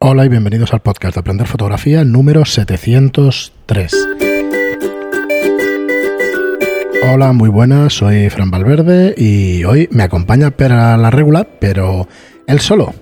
[0.00, 3.92] Hola y bienvenidos al podcast de Aprender Fotografía número 703.
[7.10, 12.06] Hola, muy buenas, soy Fran Valverde y hoy me acompaña Pera la Regula, pero
[12.46, 12.94] él solo.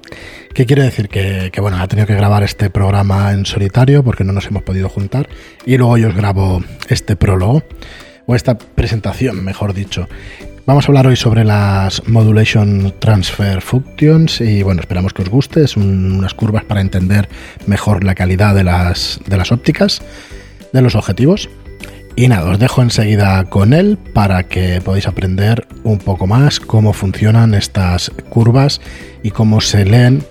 [0.55, 1.11] ¿Qué quiere decir?
[1.11, 4.63] Que, que, bueno, ha tenido que grabar este programa en solitario porque no nos hemos
[4.63, 5.29] podido juntar
[5.67, 7.63] y luego yo os grabo este prólogo
[8.25, 10.09] o esta presentación, mejor dicho.
[10.67, 15.63] Vamos a hablar hoy sobre las Modulation Transfer Functions y bueno, esperamos que os guste.
[15.63, 17.29] Es unas curvas para entender
[17.69, 20.03] mejor la calidad de las, de las ópticas,
[20.73, 21.49] de los objetivos.
[22.17, 26.93] Y nada, os dejo enseguida con él para que podáis aprender un poco más cómo
[26.93, 28.81] funcionan estas curvas
[29.23, 30.25] y cómo se leen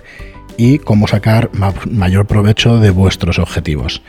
[0.57, 1.49] y cómo sacar
[1.89, 4.01] mayor provecho de vuestros objetivos.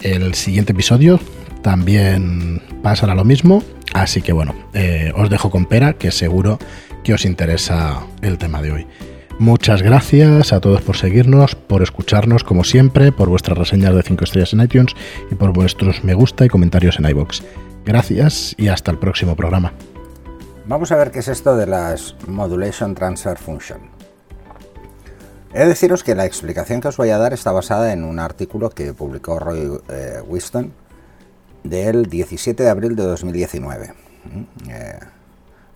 [0.00, 1.20] El siguiente episodio
[1.62, 3.62] también pasará lo mismo
[3.96, 6.58] Así que bueno, eh, os dejo con pera, que seguro
[7.02, 8.86] que os interesa el tema de hoy.
[9.38, 14.24] Muchas gracias a todos por seguirnos, por escucharnos como siempre, por vuestras reseñas de 5
[14.24, 14.94] estrellas en iTunes
[15.30, 17.42] y por vuestros me gusta y comentarios en iBox.
[17.86, 19.72] Gracias y hasta el próximo programa.
[20.66, 23.95] Vamos a ver qué es esto de las Modulation Transfer Function.
[25.52, 28.18] He de deciros que la explicación que os voy a dar está basada en un
[28.18, 30.72] artículo que publicó Roy eh, Winston
[31.64, 33.94] del 17 de abril de 2019.
[34.24, 34.98] Mm, eh,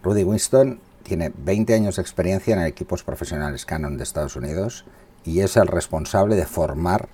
[0.02, 4.84] Rudy Winston tiene 20 años de experiencia en equipos profesionales Canon de Estados Unidos
[5.24, 7.08] y es el responsable de formar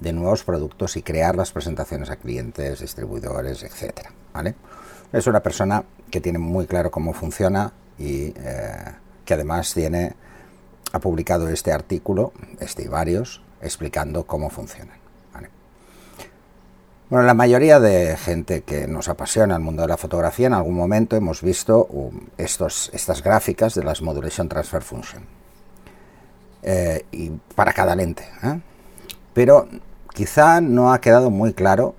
[0.00, 4.08] de nuevos productos y crear las presentaciones a clientes, distribuidores, etc.
[4.32, 4.54] ¿vale?
[5.12, 8.84] Es una persona que tiene muy claro cómo funciona y eh,
[9.24, 10.14] que además tiene,
[10.92, 15.00] ha publicado este artículo, este y varios, explicando cómo funciona.
[17.10, 20.76] Bueno, la mayoría de gente que nos apasiona el mundo de la fotografía en algún
[20.76, 25.24] momento hemos visto um, estos, estas gráficas de las Modulation Transfer Function.
[26.62, 28.22] Eh, y para cada lente.
[28.44, 28.60] ¿eh?
[29.34, 29.66] Pero
[30.14, 31.96] quizá no ha quedado muy claro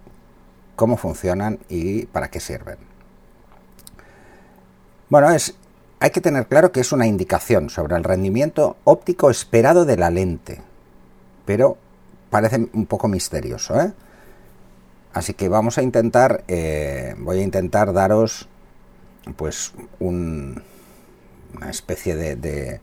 [0.77, 2.77] cómo funcionan y para qué sirven.
[5.09, 5.55] Bueno, es,
[6.01, 10.09] hay que tener claro que es una indicación sobre el rendimiento óptico esperado de la
[10.09, 10.59] lente,
[11.45, 11.77] pero
[12.31, 13.79] parece un poco misterioso.
[13.79, 13.93] ¿eh?
[15.13, 18.49] Así que vamos a intentar, eh, voy a intentar daros
[19.35, 20.63] pues una
[21.69, 22.81] especie de,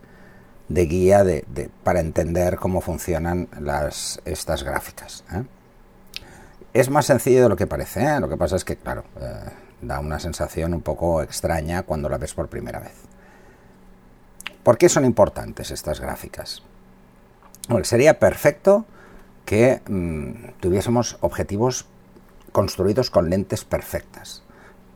[0.68, 1.24] guía
[1.82, 5.24] para entender cómo funcionan las, estas gráficas.
[5.32, 5.42] ¿eh?
[6.72, 8.20] Es más sencillo de lo que parece, ¿eh?
[8.20, 9.02] lo que pasa es que, claro,
[9.80, 12.94] da una sensación un poco extraña cuando la ves por primera vez.
[14.62, 16.62] ¿Por qué son importantes estas gráficas?
[17.68, 18.84] Bueno, sería perfecto
[19.44, 21.86] que mm, tuviésemos objetivos
[22.52, 24.42] construidos con lentes perfectas.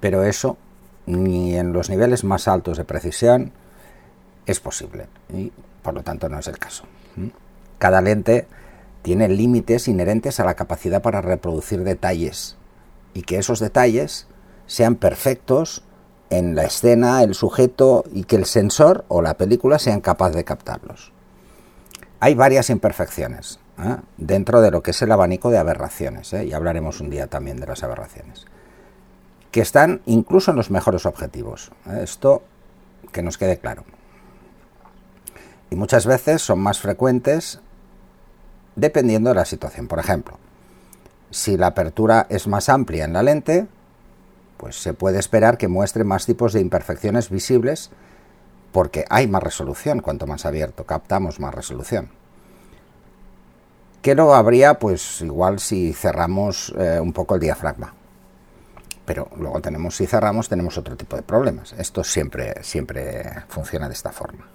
[0.00, 0.58] Pero eso
[1.06, 3.52] ni en los niveles más altos de precisión
[4.46, 6.84] es posible y por lo tanto no es el caso.
[7.78, 8.46] Cada lente
[9.02, 12.56] tiene límites inherentes a la capacidad para reproducir detalles
[13.14, 14.26] y que esos detalles
[14.72, 15.82] sean perfectos
[16.30, 20.44] en la escena, el sujeto y que el sensor o la película sean capaces de
[20.44, 21.12] captarlos.
[22.20, 23.96] Hay varias imperfecciones ¿eh?
[24.16, 26.46] dentro de lo que es el abanico de aberraciones, ¿eh?
[26.46, 28.46] y hablaremos un día también de las aberraciones,
[29.50, 31.70] que están incluso en los mejores objetivos.
[31.90, 32.00] ¿eh?
[32.02, 32.42] Esto
[33.12, 33.84] que nos quede claro.
[35.68, 37.60] Y muchas veces son más frecuentes
[38.74, 39.86] dependiendo de la situación.
[39.86, 40.38] Por ejemplo,
[41.30, 43.66] si la apertura es más amplia en la lente,
[44.62, 47.90] pues se puede esperar que muestre más tipos de imperfecciones visibles
[48.70, 52.10] porque hay más resolución, cuanto más abierto captamos más resolución.
[54.02, 54.78] ¿Qué no habría?
[54.78, 57.92] Pues igual si cerramos eh, un poco el diafragma.
[59.04, 61.72] Pero luego tenemos, si cerramos, tenemos otro tipo de problemas.
[61.72, 64.46] Esto siempre, siempre funciona de esta forma.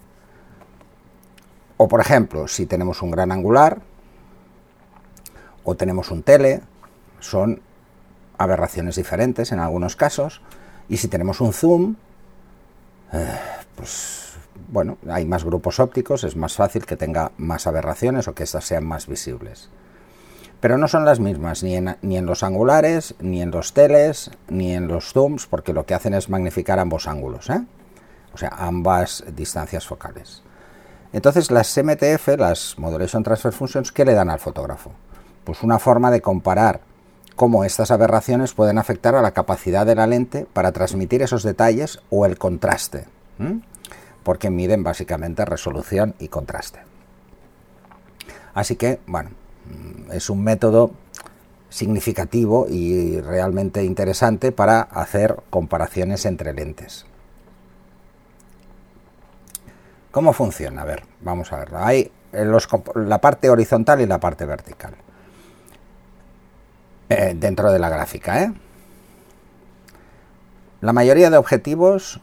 [1.75, 3.81] O por ejemplo, si tenemos un gran angular
[5.66, 6.62] o tenemos un tele,
[7.19, 7.62] son
[8.37, 10.41] aberraciones diferentes en algunos casos.
[10.89, 11.95] Y si tenemos un zoom,
[13.13, 13.39] eh,
[13.75, 14.37] pues
[14.69, 18.65] bueno, hay más grupos ópticos, es más fácil que tenga más aberraciones o que éstas
[18.65, 19.69] sean más visibles.
[20.59, 24.31] Pero no son las mismas ni en, ni en los angulares, ni en los teles,
[24.49, 27.63] ni en los zooms, porque lo que hacen es magnificar ambos ángulos, ¿eh?
[28.33, 30.41] o sea, ambas distancias focales.
[31.13, 34.91] Entonces las MTF, las Modulation Transfer Functions, ¿qué le dan al fotógrafo?
[35.43, 36.81] Pues una forma de comparar
[37.37, 41.99] cómo estas aberraciones pueden afectar a la capacidad de la lente para transmitir esos detalles
[42.09, 43.05] o el contraste
[44.28, 46.81] porque miden básicamente resolución y contraste.
[48.53, 50.91] Así que, bueno, mm, es un método
[51.69, 57.05] significativo y realmente interesante para hacer comparaciones entre lentes.
[60.11, 60.81] ¿Cómo funciona?
[60.81, 61.78] A ver, vamos a verlo.
[61.79, 62.11] Hay
[62.95, 64.93] la parte horizontal y la parte vertical.
[67.09, 68.43] Eh, dentro de la gráfica.
[68.43, 68.53] ¿eh?
[70.81, 72.19] La mayoría de objetivos,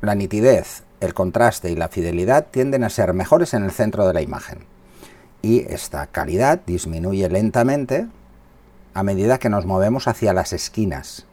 [0.00, 4.14] la nitidez, el contraste y la fidelidad tienden a ser mejores en el centro de
[4.14, 4.60] la imagen.
[5.42, 8.06] Y esta calidad disminuye lentamente
[8.94, 11.26] a medida que nos movemos hacia las esquinas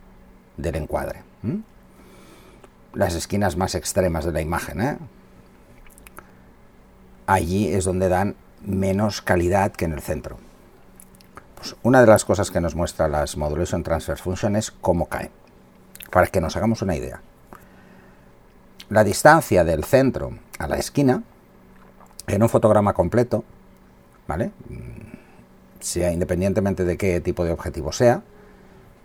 [0.57, 1.21] del encuadre.
[2.93, 4.81] Las esquinas más extremas de la imagen.
[4.81, 4.97] ¿eh?
[7.27, 8.35] Allí es donde dan
[8.65, 10.37] menos calidad que en el centro.
[11.83, 15.31] Una de las cosas que nos muestra las Modulation Transfer Function es cómo cae,
[16.11, 17.21] para que nos hagamos una idea.
[18.89, 21.23] La distancia del centro a la esquina,
[22.27, 23.43] en un fotograma completo,
[24.27, 24.51] ¿vale?
[25.79, 28.23] sea independientemente de qué tipo de objetivo sea,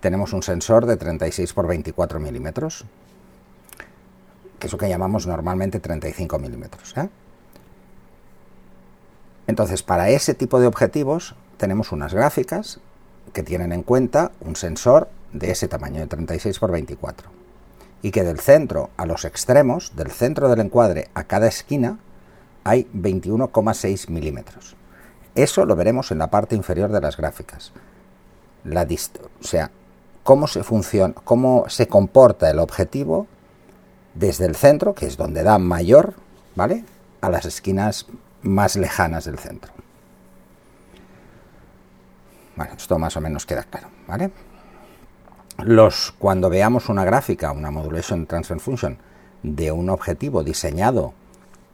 [0.01, 2.85] tenemos un sensor de 36 por 24 milímetros,
[4.59, 6.97] que es lo que llamamos normalmente 35 milímetros.
[6.97, 7.09] ¿eh?
[9.47, 12.81] Entonces, para ese tipo de objetivos tenemos unas gráficas
[13.33, 17.29] que tienen en cuenta un sensor de ese tamaño, de 36 x 24.
[18.01, 21.99] Y que del centro a los extremos, del centro del encuadre a cada esquina,
[22.65, 24.77] hay 21,6 milímetros.
[25.35, 27.73] Eso lo veremos en la parte inferior de las gráficas.
[28.65, 29.71] La o sea,
[30.23, 33.27] cómo se funciona, cómo se comporta el objetivo
[34.15, 36.15] desde el centro, que es donde da mayor,
[36.55, 36.85] ¿vale?
[37.21, 38.07] A las esquinas
[38.43, 39.73] más lejanas del centro.
[42.59, 44.33] Bueno, esto más o menos queda claro, ¿vale?
[45.59, 48.99] Los, cuando veamos una gráfica, una Modulation Transfer Function
[49.45, 51.15] de un objetivo diseñado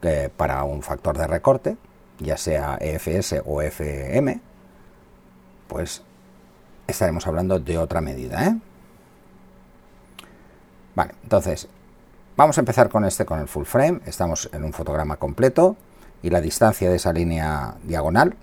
[0.03, 1.77] eh, para un factor de recorte,
[2.19, 4.39] ya sea EFS o FM,
[5.67, 6.03] pues
[6.85, 8.55] estaremos hablando de otra medida, ¿eh?
[10.93, 11.67] Vale, entonces,
[12.37, 14.01] vamos a empezar con este, con el full frame.
[14.05, 15.77] Estamos en un fotograma completo
[16.21, 18.35] y la distancia de esa línea diagonal,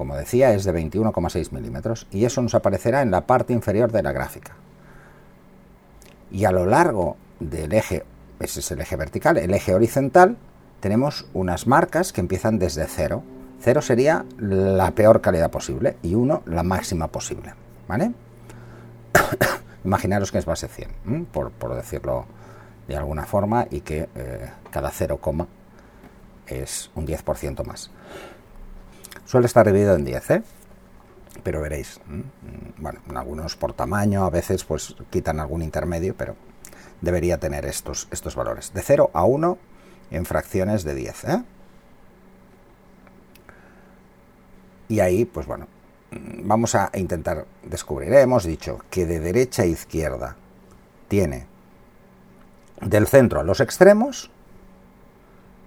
[0.00, 4.02] como decía, es de 21,6 milímetros y eso nos aparecerá en la parte inferior de
[4.02, 4.52] la gráfica.
[6.30, 8.04] Y a lo largo del eje,
[8.38, 10.38] ese es el eje vertical, el eje horizontal,
[10.80, 13.22] tenemos unas marcas que empiezan desde 0.
[13.60, 17.52] 0 sería la peor calidad posible y 1 la máxima posible.
[17.86, 18.14] ¿Vale?
[19.84, 22.24] Imaginaros que es base 100, por, decirlo
[22.88, 25.20] de alguna forma, y que eh, cada 0,
[26.46, 27.90] es un 10% más.
[29.30, 30.42] Suele estar dividido en 10, ¿eh?
[31.44, 32.00] pero veréis,
[32.78, 36.34] bueno, algunos por tamaño, a veces pues quitan algún intermedio, pero
[37.00, 38.72] debería tener estos, estos valores.
[38.74, 39.56] De 0 a 1
[40.10, 41.24] en fracciones de 10.
[41.26, 41.44] ¿eh?
[44.88, 45.68] Y ahí, pues bueno,
[46.42, 48.12] vamos a intentar descubrir.
[48.14, 50.34] Hemos dicho que de derecha a izquierda
[51.06, 51.46] tiene
[52.80, 54.32] del centro a los extremos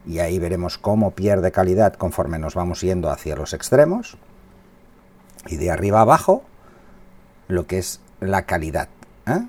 [0.06, 4.18] y ahí veremos cómo pierde calidad conforme nos vamos yendo hacia los extremos
[5.48, 6.44] y de arriba abajo
[7.48, 8.90] lo que es la calidad
[9.28, 9.42] ¿eh?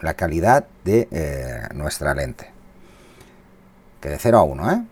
[0.00, 2.50] la calidad de eh, nuestra lente
[4.00, 4.82] que de 0 a 1 ¿eh?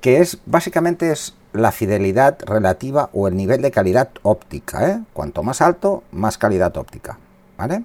[0.00, 5.00] que es básicamente es la fidelidad relativa o el nivel de calidad óptica ¿eh?
[5.12, 7.18] cuanto más alto más calidad óptica
[7.56, 7.84] ¿vale?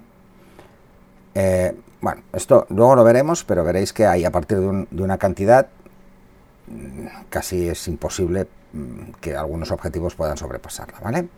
[2.06, 5.66] Bueno, esto luego lo veremos, pero veréis que hay a partir de, una cantidad
[6.68, 11.28] mm, casi es imposible mm, que algunos objetivos puedan sobrepasarla, ¿vale?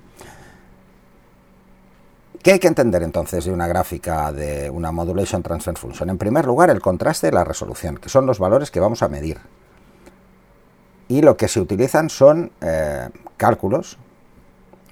[2.42, 6.10] ¿Qué hay que entender entonces de una gráfica de una Modulation Transfer Function?
[6.10, 9.08] En primer lugar, el contraste y la resolución, que son los valores que vamos a
[9.08, 9.38] medir.
[11.08, 13.08] Y lo que se utilizan son eh,
[13.38, 13.96] cálculos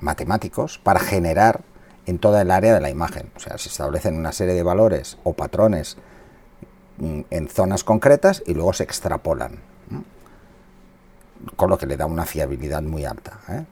[0.01, 1.61] matemáticos para generar
[2.07, 3.31] en toda el área de la imagen.
[3.37, 5.97] O sea, se establecen una serie de valores o patrones
[6.99, 9.59] mm, en zonas concretas y luego se extrapolan,
[11.57, 13.41] con lo que le da una fiabilidad muy alta.
[13.49, 13.65] ¿eh?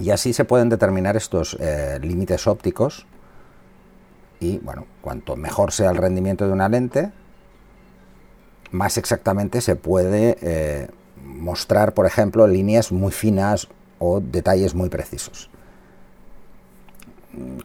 [0.00, 3.06] Y así se pueden determinar estos eh, límites ópticos
[4.40, 7.12] y, bueno, cuanto mejor sea el rendimiento de una lente,
[8.70, 10.88] más exactamente se puede eh,
[11.22, 15.50] mostrar, por ejemplo, líneas muy finas o detalles muy precisos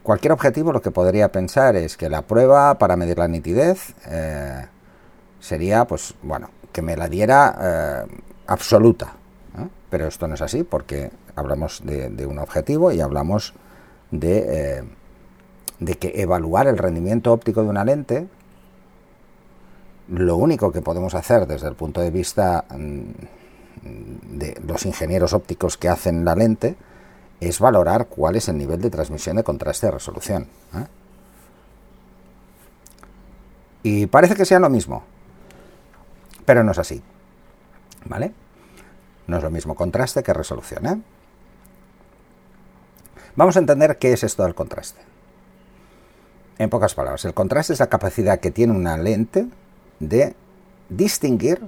[0.04, 4.66] cualquier objetivo lo que podría pensar es que la prueba para medir la nitidez eh,
[5.40, 9.14] sería, pues bueno, que me la diera eh, absoluta.
[9.90, 13.54] Pero esto no es así porque hablamos de, un objetivo y hablamos
[14.10, 14.84] de, eh,
[15.80, 18.28] de que evaluar el rendimiento óptico de una lente,
[20.08, 25.78] lo único que podemos hacer desde el punto de vista mm, de los ingenieros ópticos
[25.78, 26.78] que hacen la lente,
[27.42, 30.48] es valorar cuál es el nivel de transmisión de contraste de resolución.
[30.76, 30.86] ¿eh?
[33.84, 35.04] Y parece que sea lo mismo,
[36.46, 37.02] pero no es así.
[38.06, 38.32] ¿Vale?
[39.26, 40.86] No es lo mismo contraste que resolución.
[40.86, 41.02] ¿eh?
[43.36, 45.02] Vamos a entender qué es esto del contraste.
[46.60, 49.48] En pocas palabras, el contraste es la capacidad que tiene una lente
[50.00, 50.36] de
[50.90, 51.60] distinguir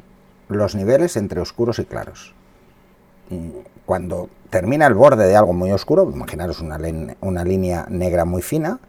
[0.50, 2.36] los niveles entre oscuros y claros.
[3.86, 6.80] Cuando termina el borde de algo muy oscuro, imaginaros una,
[7.22, 8.80] una línea negra muy fina,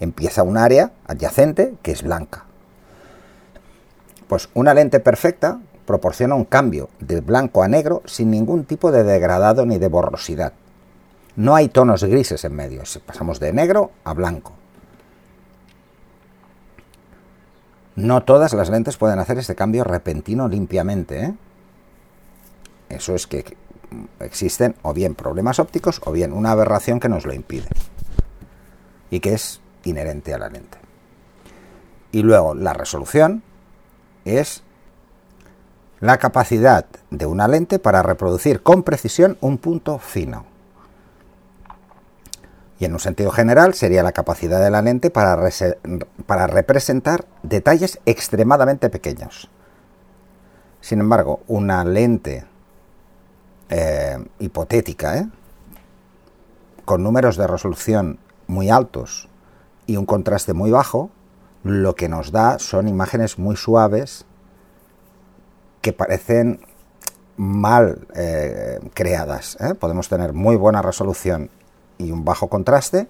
[0.00, 2.44] empieza un área adyacente que es blanca.
[4.28, 9.04] Pues una lente perfecta proporciona un cambio de blanco a negro sin ningún tipo de
[9.04, 10.52] degradado ni de borrosidad.
[11.36, 14.52] No hay tonos grises en medio, pasamos de negro a blanco.
[17.94, 21.24] No todas las lentes pueden hacer este cambio repentino limpiamente.
[21.24, 21.34] ¿eh?
[22.90, 23.56] Eso es que
[24.20, 27.68] existen o bien problemas ópticos o bien una aberración que nos lo impide
[29.10, 30.78] y que es inherente a la lente.
[32.12, 33.42] Y luego la resolución
[34.24, 34.62] es
[36.00, 40.44] la capacidad de una lente para reproducir con precisión un punto fino.
[42.78, 45.38] Y en un sentido general sería la capacidad de la lente para,
[46.26, 49.48] para representar detalles extremadamente pequeños.
[50.82, 52.44] Sin embargo, una lente
[53.68, 55.28] eh, hipotética, ¿eh?
[56.84, 59.28] con números de resolución muy altos
[59.86, 61.10] y un contraste muy bajo,
[61.64, 64.24] lo que nos da son imágenes muy suaves
[65.80, 66.60] que parecen
[67.36, 69.58] mal eh, creadas.
[69.80, 71.50] Podemos tener muy buena resolución
[71.98, 73.08] y un bajo contraste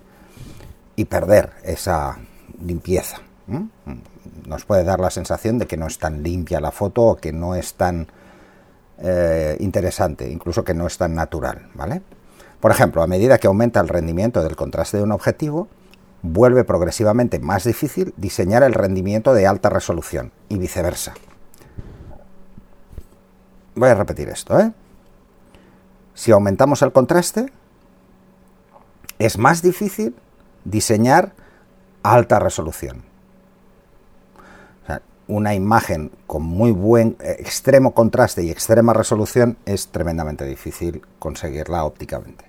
[0.97, 2.19] y perder esa
[2.61, 3.19] limpieza.
[4.47, 7.33] Nos puede dar la sensación de que no es tan limpia la foto o que
[7.33, 8.09] no es tan
[8.99, 11.69] eh, interesante, incluso que no es tan natural.
[11.75, 12.03] ¿vale?
[12.61, 15.69] Por ejemplo, a medida que aumenta el rendimiento del contraste de un objetivo,
[16.23, 21.15] vuelve progresivamente más difícil diseñar el rendimiento de alta resolución y viceversa.
[23.75, 24.59] Voy a repetir esto.
[24.59, 24.73] ¿eh?
[26.15, 27.53] Si aumentamos el contraste,
[29.19, 30.17] es más difícil
[30.65, 31.33] diseñar
[32.03, 33.05] alta resolución.
[35.29, 41.85] Una imagen con muy buen eh, extremo contraste y extrema resolución es tremendamente difícil conseguirla
[41.85, 42.45] ópticamente.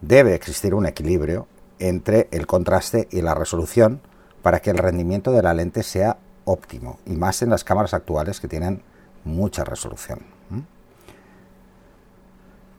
[0.00, 1.46] Debe existir un equilibrio
[1.78, 4.00] entre el contraste y la resolución
[4.42, 8.40] para que el rendimiento de la lente sea óptimo, y más en las cámaras actuales
[8.40, 8.82] que tienen
[9.24, 10.20] mucha resolución.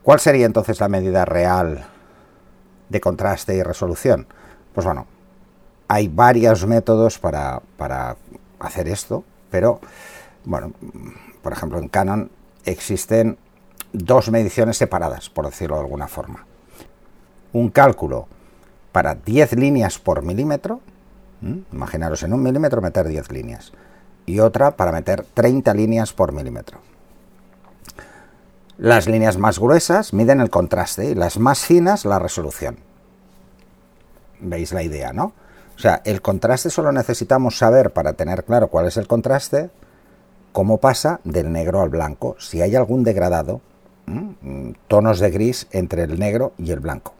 [0.04, 1.84] ¿Cuál sería entonces la medida real
[2.90, 4.28] de contraste y resolución?
[4.72, 5.08] Pues bueno,
[5.88, 8.18] hay varios métodos para, para
[8.60, 9.80] hacer esto, pero
[10.44, 10.74] bueno,
[11.42, 12.32] por ejemplo en Canon
[12.66, 13.38] existen
[13.94, 16.46] dos mediciones separadas, por decirlo de alguna forma.
[17.54, 18.28] Un cálculo
[18.92, 20.82] para 10 líneas por milímetro,
[21.72, 23.72] imaginaros en un milímetro meter 10 líneas,
[24.26, 26.80] y otra para meter 30 líneas por milímetro.
[28.78, 32.78] Las líneas más gruesas miden el contraste y las más finas la resolución.
[34.42, 35.32] ¿Veis la idea, no?
[35.76, 39.70] O sea, el contraste solo necesitamos saber para tener claro cuál es el contraste,
[40.52, 43.62] cómo pasa del negro al blanco, si hay algún degradado,
[44.88, 47.14] tonos de gris entre el negro y el blanco.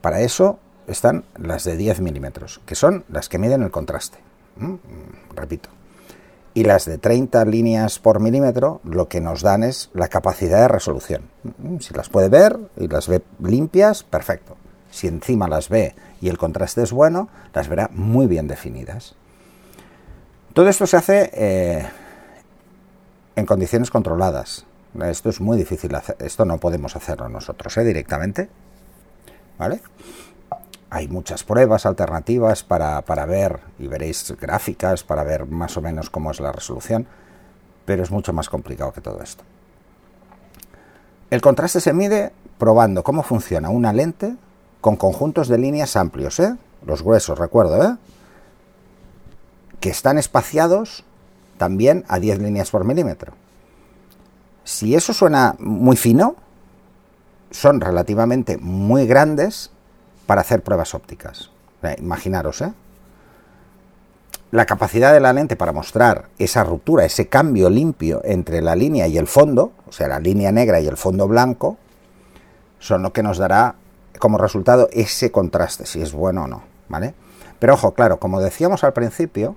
[0.00, 4.18] Para eso están las de 10 milímetros, que son las que miden el contraste.
[5.34, 5.68] Repito.
[6.54, 10.68] Y las de 30 líneas por milímetro lo que nos dan es la capacidad de
[10.68, 11.22] resolución.
[11.80, 14.56] Si las puede ver y las ve limpias, perfecto
[14.90, 19.14] si encima las ve y el contraste es bueno, las verá muy bien definidas.
[20.52, 21.88] Todo esto se hace eh,
[23.36, 24.66] en condiciones controladas.
[25.02, 27.84] Esto es muy difícil, hacer, esto no podemos hacerlo nosotros ¿eh?
[27.84, 28.48] directamente.
[29.58, 29.80] ¿Vale?
[30.90, 36.10] Hay muchas pruebas alternativas para, para ver, y veréis gráficas para ver más o menos
[36.10, 37.06] cómo es la resolución,
[37.84, 39.44] pero es mucho más complicado que todo esto.
[41.30, 44.34] El contraste se mide probando cómo funciona una lente
[44.80, 46.56] con conjuntos de líneas amplios, ¿eh?
[46.86, 47.96] los gruesos, recuerdo, ¿eh?
[49.80, 51.04] que están espaciados
[51.58, 53.32] también a 10 líneas por milímetro.
[54.64, 56.36] Si eso suena muy fino,
[57.50, 59.70] son relativamente muy grandes
[60.26, 61.50] para hacer pruebas ópticas.
[61.98, 62.72] Imaginaros, ¿eh?
[64.52, 69.06] La capacidad de la lente para mostrar esa ruptura, ese cambio limpio entre la línea
[69.06, 71.76] y el fondo, o sea, la línea negra y el fondo blanco,
[72.80, 73.76] son lo que nos dará
[74.18, 77.14] como resultado ese contraste, si es bueno o no, ¿vale?
[77.58, 79.56] Pero ojo, claro, como decíamos al principio,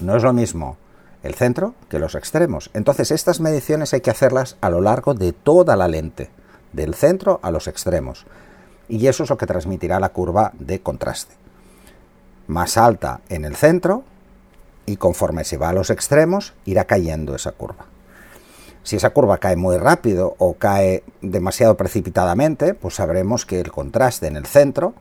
[0.00, 0.76] no es lo mismo
[1.22, 2.70] el centro que los extremos.
[2.72, 6.30] Entonces, estas mediciones hay que hacerlas a lo largo de toda la lente,
[6.72, 8.24] del centro a los extremos.
[8.88, 11.34] Y eso es lo que transmitirá la curva de contraste.
[12.46, 14.04] Más alta en el centro
[14.86, 17.86] y conforme se va a los extremos irá cayendo esa curva.
[18.82, 24.26] Si esa curva cae muy rápido o cae demasiado precipitadamente, pues sabremos que el contraste
[24.26, 24.94] en el centro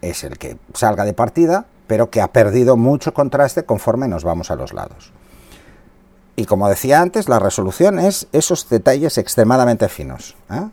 [0.00, 4.50] es el que salga de partida, pero que ha perdido mucho contraste conforme nos vamos
[4.50, 5.12] a los lados.
[6.34, 10.34] Y como decía antes, la resolución es esos detalles extremadamente finos.
[10.50, 10.68] ¿eh?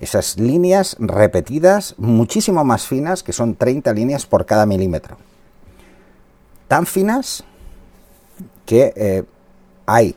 [0.00, 5.18] Esas líneas repetidas, muchísimo más finas, que son 30 líneas por cada milímetro.
[6.68, 7.44] Tan finas
[8.64, 9.24] que eh,
[9.86, 10.16] hay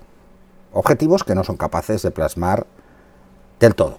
[0.73, 2.65] objetivos que no son capaces de plasmar
[3.59, 3.97] del todo.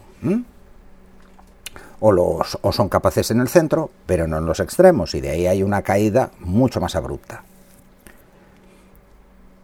[2.00, 5.30] O, los, o son capaces en el centro, pero no en los extremos, y de
[5.30, 7.44] ahí hay una caída mucho más abrupta.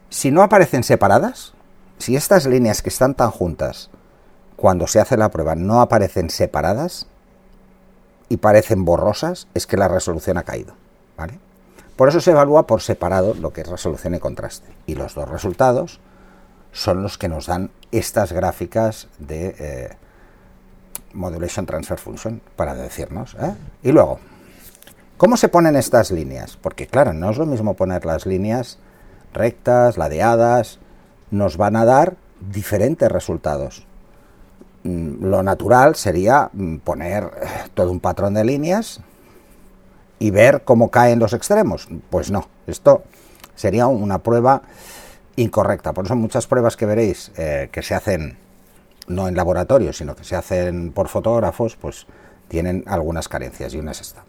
[0.09, 1.53] Si no aparecen separadas,
[1.97, 3.89] si estas líneas que están tan juntas,
[4.55, 7.07] cuando se hace la prueba, no aparecen separadas
[8.27, 10.73] y parecen borrosas, es que la resolución ha caído.
[11.17, 11.39] ¿vale?
[11.95, 14.69] Por eso se evalúa por separado lo que es resolución y contraste.
[14.85, 15.99] Y los dos resultados
[16.71, 19.89] son los que nos dan estas gráficas de eh,
[21.13, 23.35] Modulation Transfer Function, para decirnos.
[23.39, 23.53] ¿eh?
[23.83, 24.19] Y luego,
[25.17, 26.57] ¿cómo se ponen estas líneas?
[26.57, 28.77] Porque claro, no es lo mismo poner las líneas
[29.33, 30.79] rectas, ladeadas,
[31.31, 33.85] nos van a dar diferentes resultados.
[34.83, 39.01] Mm, lo natural sería mm, poner eh, todo un patrón de líneas
[40.19, 41.87] y ver cómo caen los extremos.
[42.09, 43.03] Pues no, esto
[43.55, 44.61] sería una prueba
[45.41, 45.93] incorrecta.
[45.93, 48.37] Por eso muchas pruebas que veréis eh, que se hacen
[49.07, 52.05] no en laboratorio, sino que se hacen por fotógrafos, pues
[52.47, 54.23] tienen algunas carencias y una es esta.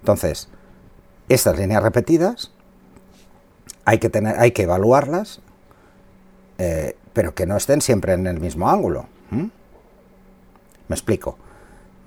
[0.00, 0.48] Entonces,
[1.28, 2.52] estas líneas repetidas
[3.84, 5.40] hay que, tener, hay que evaluarlas,
[6.58, 9.06] eh, pero que no estén siempre en el mismo ángulo.
[9.30, 11.38] Me explico,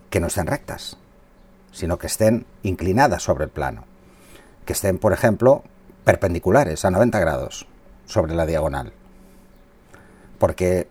[0.09, 0.97] que no estén rectas,
[1.71, 3.85] sino que estén inclinadas sobre el plano,
[4.65, 5.63] que estén, por ejemplo,
[6.03, 7.67] perpendiculares a 90 grados
[8.11, 8.93] sobre la diagonal,
[10.37, 10.87] porque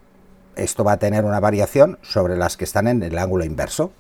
[0.56, 3.92] esto va a tener una variación sobre las que están en el ángulo inverso.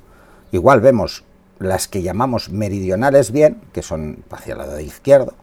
[0.52, 1.24] Igual vemos
[1.58, 5.34] las que llamamos meridionales bien, que son hacia el lado izquierdo,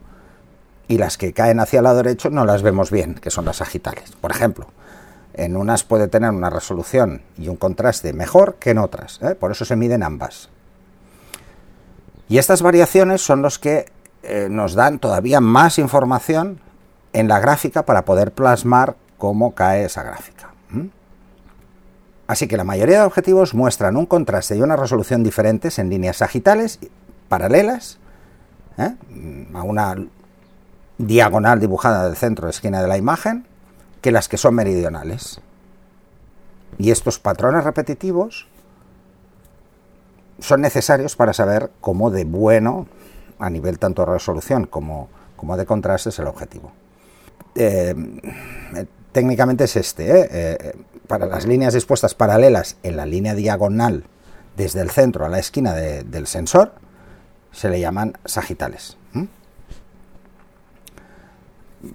[0.88, 3.58] y las que caen hacia el lado derecho no las vemos bien, que son las
[3.58, 4.12] sagitales.
[4.19, 4.67] Por ejemplo,
[5.34, 9.36] en unas puede tener una resolución y un contraste mejor que en otras, ¿eh?
[9.36, 10.49] por eso se miden ambas.
[12.30, 13.86] Y estas variaciones son los que
[14.23, 16.60] eh, nos dan todavía más información
[17.13, 20.52] en la gráfica para poder plasmar cómo cae esa gráfica.
[22.28, 26.17] Así que la mayoría de objetivos muestran un contraste y una resolución diferentes en líneas
[26.17, 26.80] sagitales
[27.30, 28.00] paralelas
[28.78, 28.96] ¿eh?
[29.54, 29.96] a una
[30.98, 33.46] diagonal dibujada del centro de esquina de la imagen
[34.02, 35.39] que las que son meridionales.
[36.78, 38.48] Y estos patrones repetitivos
[40.39, 42.88] son necesarios para saber cómo de bueno,
[43.39, 46.72] a nivel tanto de resolución como, como de contraste, es el objetivo.
[47.58, 47.96] Eh,
[49.12, 50.22] técnicamente es este.
[50.22, 50.28] ¿eh?
[50.32, 50.74] Eh,
[51.08, 54.04] para las líneas dispuestas paralelas en la línea diagonal
[54.56, 56.74] desde el centro a la esquina del sensor,
[57.52, 58.98] se le llaman sagitales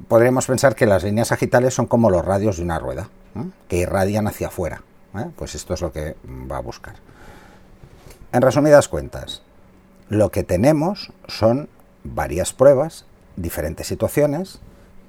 [0.09, 3.09] podríamos pensar que las líneas sagitales son como los radios de una rueda,
[3.68, 4.83] que irradian hacia afuera.
[5.37, 6.16] Pues esto es lo que
[6.51, 6.94] va a buscar.
[8.33, 9.42] En resumidas cuentas,
[10.09, 11.68] lo que tenemos son
[12.05, 13.05] varias pruebas,
[13.37, 14.61] diferentes situaciones,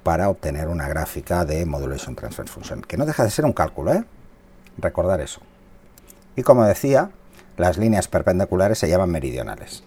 [0.04, 3.92] para obtener una gráfica de Modulation Transfer Function, que no deja de ser un cálculo,
[3.92, 4.04] ¿eh?
[4.78, 5.40] Recordar eso.
[6.36, 7.10] Y como decía,
[7.56, 9.82] las líneas perpendiculares se llaman meridionales.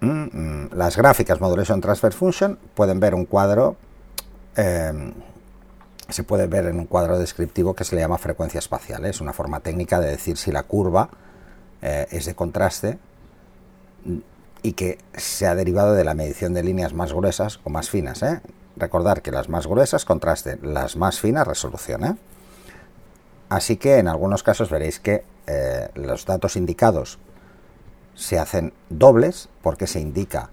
[0.00, 3.76] Mm, mm, las gráficas Modulation Transfer Function pueden ver un cuadro,
[4.56, 5.12] em,
[6.08, 9.04] se puede ver en un cuadro descriptivo que se le llama frecuencia espacial.
[9.06, 11.08] Es una forma técnica de decir si la curva
[11.82, 12.98] eh, es de contraste
[14.62, 18.22] y que se ha derivado de la medición de líneas más gruesas o más finas.
[18.22, 18.40] ¿eh?
[18.76, 22.04] Recordar que las más gruesas contraste, las más finas resolución.
[22.04, 22.16] ¿eh?
[23.48, 25.24] Así que en algunos casos veréis que
[25.94, 27.18] los datos indicados
[28.14, 30.50] se hacen dobles porque se indica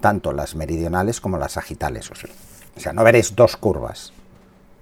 [0.00, 2.10] tanto las meridionales como las sagitales.
[2.10, 4.12] O sea, no veréis dos curvas,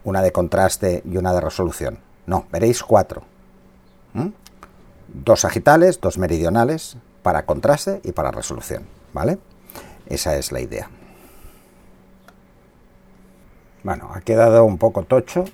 [0.05, 1.99] una de contraste y una de resolución.
[2.27, 3.25] No, veréis cuatro.
[5.09, 8.85] Dos sagitales, dos meridionales para contraste y para resolución.
[9.13, 9.39] ¿Vale?
[10.07, 10.89] Esa es la idea.
[13.83, 15.45] Bueno, ha quedado un poco tocho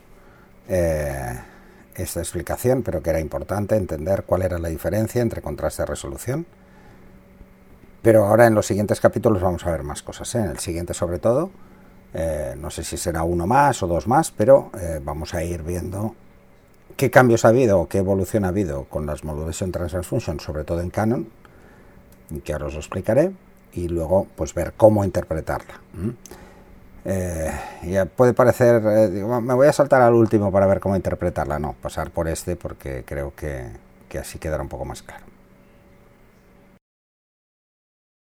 [0.69, 1.41] eh,
[1.95, 6.47] esta explicación, pero que era importante entender cuál era la diferencia entre contraste y resolución.
[8.03, 10.35] Pero ahora en los siguientes capítulos vamos a ver más cosas.
[10.35, 10.39] ¿eh?
[10.39, 11.51] En el siguiente sobre todo,
[12.13, 14.71] eh, no sé si será uno más o dos más, pero
[15.03, 16.15] vamos a ir viendo
[16.97, 20.65] qué cambios ha habido o qué evolución ha habido con las Modulation Transfer Function, sobre
[20.65, 21.29] todo en Canon,
[22.45, 23.33] que ahora os lo explicaré,
[23.73, 25.81] y luego pues ver cómo interpretarla.
[27.05, 29.09] Eh, ya puede parecer, eh,
[29.43, 33.05] me voy a saltar al último para ver cómo interpretarla, no, pasar por este porque
[33.05, 33.67] creo que,
[34.09, 35.34] que así quedará un poco más claro.